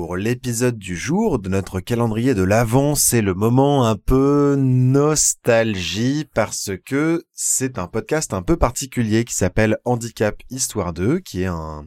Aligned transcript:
pour 0.00 0.16
l'épisode 0.16 0.78
du 0.78 0.96
jour 0.96 1.38
de 1.38 1.50
notre 1.50 1.78
calendrier 1.78 2.32
de 2.32 2.42
l'Avent. 2.42 2.94
C'est 2.94 3.20
le 3.20 3.34
moment 3.34 3.86
un 3.86 3.96
peu 3.96 4.56
nostalgie 4.56 6.26
parce 6.32 6.70
que 6.86 7.26
c'est 7.34 7.78
un 7.78 7.86
podcast 7.86 8.32
un 8.32 8.40
peu 8.40 8.56
particulier 8.56 9.26
qui 9.26 9.34
s'appelle 9.34 9.76
Handicap 9.84 10.36
Histoire 10.48 10.94
2, 10.94 11.18
qui 11.18 11.42
est 11.42 11.48
un, 11.48 11.84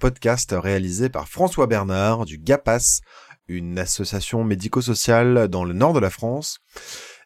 podcast 0.00 0.52
réalisé 0.58 1.10
par 1.10 1.28
François 1.28 1.68
Bernard 1.68 2.24
du 2.24 2.38
GAPAS, 2.38 3.02
une 3.46 3.78
association 3.78 4.42
médico-sociale 4.42 5.46
dans 5.46 5.64
le 5.64 5.74
nord 5.74 5.92
de 5.92 6.00
la 6.00 6.10
France. 6.10 6.58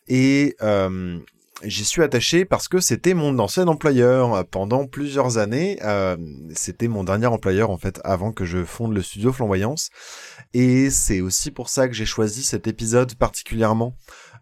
Et 0.09 0.57
euh, 0.61 1.19
j'y 1.63 1.85
suis 1.85 2.03
attaché 2.03 2.45
parce 2.45 2.69
que 2.69 2.81
c'était 2.81 3.15
mon 3.15 3.39
ancien 3.39 3.67
employeur 3.69 4.47
pendant 4.47 4.87
plusieurs 4.87 5.39
années. 5.39 5.79
Euh, 5.83 6.17
c'était 6.55 6.89
mon 6.89 7.05
dernier 7.05 7.27
employeur 7.27 7.71
en 7.71 7.79
fait 7.79 8.01
avant 8.05 8.33
que 8.33 8.45
je 8.45 8.65
fonde 8.65 8.95
le 8.95 9.03
studio 9.03 9.33
Flamboyance. 9.33 9.91
Et 10.55 10.91
c'est 10.91 11.21
aussi 11.21 11.51
pour 11.51 11.69
ça 11.69 11.89
que 11.89 11.95
j'ai 11.95 12.07
choisi 12.07 12.43
cet 12.43 12.67
épisode 12.67 13.15
particulièrement 13.15 13.97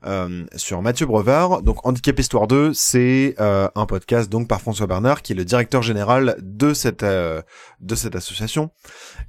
euh, 0.05 0.45
sur 0.57 0.83
Mathieu 0.83 1.07
Brevard. 1.07 1.63
Donc 1.63 1.87
Handicap 1.87 2.19
Histoire 2.19 2.47
2, 2.47 2.73
c'est 2.75 3.35
euh, 3.41 3.69
un 3.75 3.87
podcast 3.87 4.31
donc 4.31 4.49
par 4.49 4.61
François 4.61 4.87
Bernard 4.87 5.23
qui 5.23 5.33
est 5.33 5.37
le 5.37 5.45
directeur 5.45 5.83
général 5.83 6.37
de 6.41 6.75
cette 6.75 7.03
euh, 7.03 7.43
de 7.81 7.95
cette 7.95 8.17
association 8.17 8.71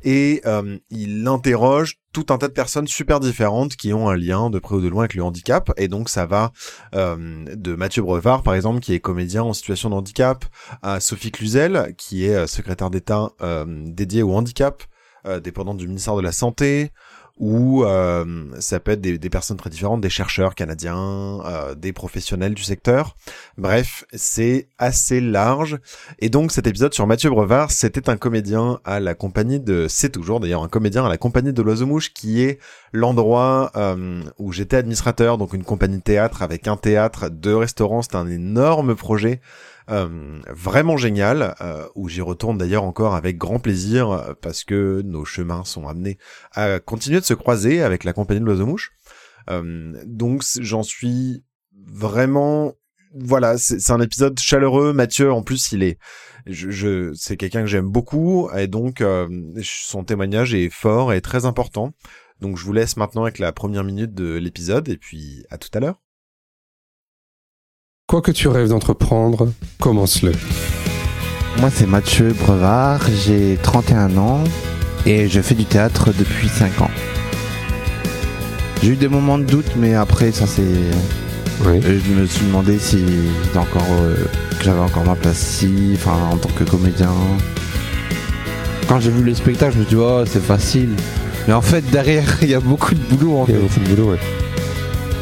et 0.03 0.41
il 0.89 1.27
interroge 1.27 1.99
tout 2.13 2.27
un 2.29 2.37
tas 2.37 2.47
de 2.47 2.53
personnes 2.53 2.87
super 2.87 3.19
différentes 3.19 3.75
qui 3.75 3.93
ont 3.93 4.09
un 4.09 4.15
lien 4.15 4.49
de 4.49 4.59
près 4.59 4.75
ou 4.75 4.81
de 4.81 4.87
loin 4.87 5.03
avec 5.03 5.13
le 5.13 5.23
handicap 5.23 5.71
et 5.77 5.87
donc 5.87 6.09
ça 6.09 6.25
va 6.25 6.51
de 6.93 7.75
Mathieu 7.75 8.01
Brevard 8.01 8.43
par 8.43 8.55
exemple 8.55 8.79
qui 8.79 8.93
est 8.93 8.99
comédien 8.99 9.43
en 9.43 9.53
situation 9.53 9.89
de 9.89 9.95
handicap 9.95 10.45
à 10.81 10.99
Sophie 10.99 11.31
Cluzel 11.31 11.93
qui 11.97 12.25
est 12.25 12.47
secrétaire 12.47 12.89
d'État 12.89 13.31
dédiée 13.65 14.23
au 14.23 14.33
handicap 14.33 14.83
dépendante 15.43 15.77
du 15.77 15.87
ministère 15.87 16.15
de 16.15 16.21
la 16.21 16.31
Santé, 16.31 16.91
ou 17.39 17.83
euh, 17.83 18.45
ça 18.59 18.79
peut 18.79 18.91
être 18.91 19.01
des, 19.01 19.17
des, 19.17 19.29
personnes 19.29 19.57
très 19.57 19.69
différentes, 19.69 20.01
des 20.01 20.09
chercheurs 20.09 20.55
canadiens, 20.55 21.39
euh, 21.45 21.75
des 21.75 21.93
professionnels 21.93 22.53
du 22.53 22.63
secteur. 22.63 23.15
Bref, 23.57 24.05
c'est 24.13 24.69
assez 24.77 25.21
large. 25.21 25.77
Et 26.19 26.29
donc 26.29 26.51
cet 26.51 26.65
épisode 26.65 26.93
sur 26.93 27.05
Mathieu 27.05 27.29
Brevard, 27.29 27.71
c'était 27.71 28.09
un 28.09 28.17
comédien 28.17 28.79
à 28.85 28.99
la 28.99 29.13
compagnie 29.13 29.59
de... 29.59 29.85
C'est 29.87 30.09
toujours 30.09 30.39
d'ailleurs 30.39 30.63
un 30.63 30.67
comédien 30.67 31.05
à 31.05 31.09
la 31.09 31.17
compagnie 31.17 31.53
de 31.53 31.61
l'Oiseau 31.61 31.85
Mouche, 31.85 32.13
qui 32.13 32.41
est 32.41 32.59
l'endroit 32.91 33.71
euh, 33.75 34.23
où 34.39 34.51
j'étais 34.51 34.77
administrateur, 34.77 35.37
donc 35.37 35.53
une 35.53 35.63
compagnie 35.63 35.97
de 35.97 36.03
théâtre 36.03 36.41
avec 36.41 36.67
un 36.67 36.77
théâtre, 36.77 37.29
deux 37.29 37.55
restaurants, 37.55 38.01
c'est 38.01 38.15
un 38.15 38.27
énorme 38.27 38.95
projet. 38.95 39.41
Euh, 39.89 40.41
vraiment 40.49 40.97
génial, 40.97 41.55
euh, 41.61 41.87
où 41.95 42.09
j'y 42.09 42.19
retourne 42.19 42.57
d'ailleurs 42.57 42.83
encore 42.83 43.15
avec 43.15 43.37
grand 43.37 43.59
plaisir 43.59 44.11
euh, 44.11 44.33
parce 44.41 44.65
que 44.65 45.01
nos 45.05 45.23
chemins 45.23 45.63
sont 45.63 45.87
amenés 45.87 46.17
à 46.51 46.81
continuer 46.81 47.21
de 47.21 47.25
se 47.25 47.33
croiser 47.33 47.81
avec 47.81 48.03
la 48.03 48.11
compagnie 48.11 48.41
de 48.41 48.45
l'oiseau 48.45 48.65
mouche. 48.65 48.91
donc 50.05 50.43
j'en 50.59 50.83
suis 50.83 51.43
vraiment 51.85 52.73
voilà, 53.15 53.57
c'est 53.57 53.91
un 53.91 54.01
épisode 54.01 54.37
chaleureux. 54.37 54.91
Mathieu, 54.91 55.31
en 55.31 55.41
plus, 55.41 55.71
il 55.71 55.81
est, 55.81 55.97
je, 56.45 56.69
je 56.69 57.13
c'est 57.13 57.37
quelqu'un 57.37 57.61
que 57.61 57.67
j'aime 57.67 57.89
beaucoup 57.89 58.49
et 58.55 58.67
donc 58.67 59.01
son 59.63 60.03
témoignage 60.03 60.53
est 60.53 60.69
fort 60.69 61.13
et 61.13 61.21
très 61.21 61.45
important. 61.45 61.93
Donc 62.41 62.57
je 62.57 62.65
vous 62.65 62.73
laisse 62.73 62.97
maintenant 62.97 63.23
avec 63.23 63.39
la 63.39 63.53
première 63.53 63.85
minute 63.85 64.13
de 64.13 64.35
l'épisode 64.35 64.89
et 64.89 64.97
puis 64.97 65.45
à 65.49 65.57
tout 65.57 65.69
à 65.73 65.79
l'heure. 65.79 66.06
Quoi 68.07 68.21
que 68.21 68.31
tu 68.31 68.47
rêves 68.47 68.69
d'entreprendre, 68.69 69.51
commence-le. 69.81 70.31
Moi, 71.59 71.69
c'est 71.69 71.85
Mathieu 71.85 72.33
Brevard, 72.39 73.01
j'ai 73.25 73.57
31 73.61 74.15
ans 74.15 74.45
et 75.05 75.27
je 75.27 75.41
fais 75.41 75.55
du 75.55 75.65
théâtre 75.65 76.13
depuis 76.17 76.47
5 76.47 76.79
ans. 76.83 76.91
J'ai 78.81 78.91
eu 78.91 78.95
des 78.95 79.09
moments 79.09 79.37
de 79.37 79.43
doute, 79.43 79.75
mais 79.75 79.93
après, 79.93 80.31
ça 80.31 80.47
c'est. 80.47 80.61
Oui. 81.65 81.81
Euh, 81.83 81.99
je 82.01 82.13
me 82.13 82.25
suis 82.25 82.45
demandé 82.45 82.79
si 82.79 83.03
encore, 83.57 83.83
euh, 83.99 84.15
que 84.57 84.63
j'avais 84.63 84.79
encore 84.79 85.03
ma 85.03 85.15
place 85.15 85.41
ici, 85.41 85.91
enfin 85.95 86.15
en 86.31 86.37
tant 86.37 86.49
que 86.57 86.63
comédien. 86.63 87.11
Quand 88.87 89.01
j'ai 89.01 89.11
vu 89.11 89.25
les 89.25 89.35
spectacles, 89.35 89.73
je 89.73 89.79
me 89.79 89.83
suis 89.83 89.95
dit, 89.95 90.01
oh, 90.01 90.23
c'est 90.25 90.41
facile. 90.41 90.95
Mais 91.45 91.53
en 91.53 91.61
fait, 91.61 91.81
derrière, 91.91 92.37
il 92.41 92.51
y 92.51 92.55
a 92.55 92.61
beaucoup 92.61 92.95
de 92.95 93.01
boulot 93.01 93.39
en 93.39 93.45
il 93.49 93.55
y 93.55 93.57
a 93.57 93.59
beaucoup 93.59 93.81
de 93.81 93.89
boulot, 93.89 94.11
ouais. 94.11 94.46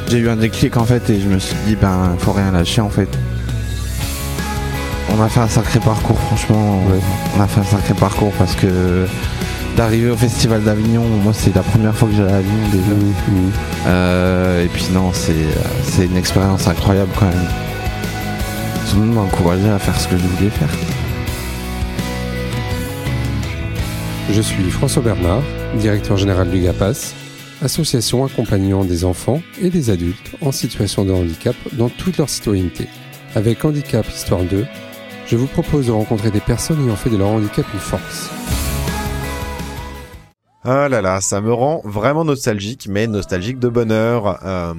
J'ai 0.07 0.19
eu 0.19 0.29
un 0.29 0.35
déclic 0.35 0.77
en 0.77 0.85
fait 0.85 1.09
et 1.09 1.19
je 1.19 1.27
me 1.27 1.39
suis 1.39 1.55
dit 1.65 1.75
ben 1.75 2.15
faut 2.19 2.31
rien 2.31 2.51
lâcher 2.51 2.81
en 2.81 2.89
fait. 2.89 3.09
On 5.09 5.21
a 5.21 5.29
fait 5.29 5.39
un 5.39 5.47
sacré 5.47 5.79
parcours 5.79 6.19
franchement. 6.19 6.79
On 7.37 7.41
a 7.41 7.47
fait 7.47 7.61
un 7.61 7.63
sacré 7.63 7.93
parcours 7.93 8.31
parce 8.37 8.55
que 8.55 9.07
d'arriver 9.75 10.09
au 10.09 10.15
festival 10.15 10.63
d'Avignon, 10.63 11.03
moi 11.23 11.33
c'est 11.33 11.55
la 11.55 11.63
première 11.63 11.95
fois 11.95 12.07
que 12.07 12.15
j'allais 12.15 12.33
à 12.33 12.37
Avignon 12.37 12.67
déjà. 12.71 12.93
Mmh, 12.93 13.31
mmh. 13.31 13.51
Euh, 13.87 14.63
et 14.65 14.67
puis 14.67 14.85
non 14.93 15.11
c'est 15.13 16.05
une 16.05 16.17
expérience 16.17 16.67
incroyable 16.67 17.11
quand 17.19 17.25
même. 17.25 17.47
Tout 18.89 18.97
le 18.97 19.05
monde 19.05 19.15
m'a 19.15 19.21
encouragé 19.21 19.69
à 19.69 19.79
faire 19.79 19.99
ce 19.99 20.07
que 20.07 20.17
je 20.17 20.23
voulais 20.23 20.51
faire. 20.51 20.69
Je 24.31 24.41
suis 24.41 24.69
François 24.69 25.01
Bernard, 25.01 25.41
directeur 25.75 26.17
général 26.17 26.49
du 26.49 26.59
GAPAS, 26.59 27.13
association 27.61 28.25
accompagnant 28.25 28.83
des 28.83 29.05
enfants 29.05 29.41
et 29.61 29.69
des 29.69 29.89
adultes 29.89 30.35
en 30.41 30.51
situation 30.51 31.05
de 31.05 31.11
handicap 31.11 31.55
dans 31.73 31.89
toute 31.89 32.17
leur 32.17 32.29
citoyenneté. 32.29 32.87
Avec 33.35 33.63
Handicap 33.65 34.07
Histoire 34.07 34.43
2, 34.43 34.65
je 35.27 35.35
vous 35.35 35.47
propose 35.47 35.87
de 35.87 35.91
rencontrer 35.91 36.31
des 36.31 36.39
personnes 36.39 36.83
ayant 36.85 36.95
fait 36.95 37.09
de 37.09 37.17
leur 37.17 37.29
handicap 37.29 37.65
une 37.73 37.79
force. 37.79 38.29
Ah 40.63 40.89
là 40.89 41.01
là, 41.01 41.21
ça 41.21 41.41
me 41.41 41.53
rend 41.53 41.81
vraiment 41.83 42.25
nostalgique, 42.25 42.87
mais 42.89 43.07
nostalgique 43.07 43.59
de 43.59 43.69
bonheur. 43.69 44.39
Euh, 44.43 44.73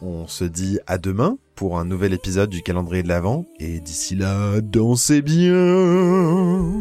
on 0.00 0.26
se 0.26 0.44
dit 0.44 0.78
à 0.86 0.96
demain 0.96 1.36
pour 1.54 1.78
un 1.78 1.84
nouvel 1.84 2.14
épisode 2.14 2.50
du 2.50 2.62
calendrier 2.62 3.02
de 3.02 3.08
l'Avent, 3.08 3.44
et 3.58 3.80
d'ici 3.80 4.14
là, 4.14 4.60
dansez 4.62 5.20
bien 5.20 6.80